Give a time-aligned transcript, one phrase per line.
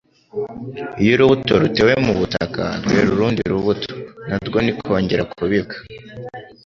[1.01, 3.93] Iyo urubuto rutewe mu butaka rwera urundi rubuto
[4.27, 5.75] na rwo nikongera kubibwa.